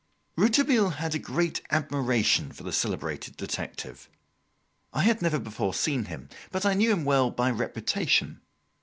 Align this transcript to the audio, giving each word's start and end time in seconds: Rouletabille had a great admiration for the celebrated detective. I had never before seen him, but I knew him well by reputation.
Rouletabille 0.35 0.89
had 0.97 1.13
a 1.13 1.19
great 1.19 1.61
admiration 1.69 2.51
for 2.51 2.63
the 2.63 2.73
celebrated 2.73 3.37
detective. 3.37 4.09
I 4.93 5.03
had 5.03 5.21
never 5.21 5.37
before 5.37 5.75
seen 5.75 6.05
him, 6.05 6.27
but 6.49 6.65
I 6.65 6.73
knew 6.73 6.91
him 6.91 7.05
well 7.05 7.29
by 7.29 7.51
reputation. 7.51 8.41